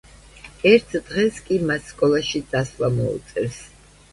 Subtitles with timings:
[0.69, 3.63] ერთ დღეს კი მას სკოლაში წასვლა მოუწევს.